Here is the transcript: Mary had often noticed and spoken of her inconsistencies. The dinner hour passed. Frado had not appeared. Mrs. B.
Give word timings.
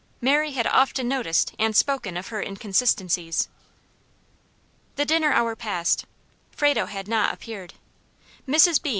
Mary 0.19 0.53
had 0.53 0.65
often 0.65 1.07
noticed 1.07 1.53
and 1.59 1.75
spoken 1.75 2.17
of 2.17 2.29
her 2.29 2.41
inconsistencies. 2.41 3.47
The 4.95 5.05
dinner 5.05 5.31
hour 5.31 5.55
passed. 5.55 6.07
Frado 6.49 6.87
had 6.87 7.07
not 7.07 7.31
appeared. 7.35 7.75
Mrs. 8.47 8.81
B. 8.81 8.89